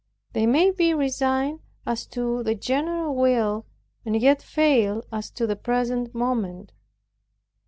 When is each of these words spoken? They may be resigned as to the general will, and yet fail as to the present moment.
They 0.33 0.47
may 0.47 0.71
be 0.71 0.95
resigned 0.95 1.59
as 1.85 2.07
to 2.07 2.41
the 2.41 2.55
general 2.55 3.13
will, 3.13 3.67
and 4.03 4.19
yet 4.19 4.41
fail 4.41 5.03
as 5.11 5.29
to 5.33 5.45
the 5.45 5.55
present 5.55 6.15
moment. 6.15 6.71